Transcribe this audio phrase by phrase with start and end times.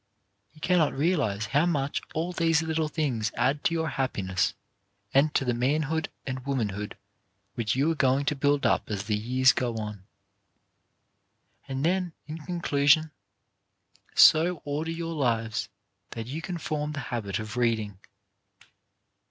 [0.53, 4.55] You cannot realize how much all these little things add to your happiness
[5.13, 6.97] and to the manhood and womanhood
[7.53, 10.03] which you are going to build up as the years go on.
[11.67, 13.11] And then, in conclusion,
[14.15, 15.69] so order your lives
[16.17, 17.99] that you can form the habit of reading.